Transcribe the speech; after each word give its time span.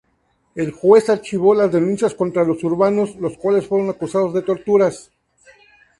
El 0.55 0.71
juez 0.71 1.09
archivó 1.11 1.53
las 1.53 1.71
denuncias 1.71 2.15
contra 2.15 2.43
los 2.43 2.63
urbanos, 2.63 3.17
los 3.17 3.37
cuales 3.37 3.67
fueron 3.67 3.91
acusados 3.91 4.33
de 4.33 4.41
torturas. 4.41 5.11